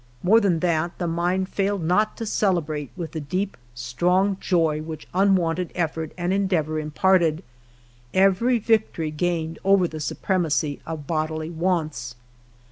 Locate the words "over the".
9.63-9.99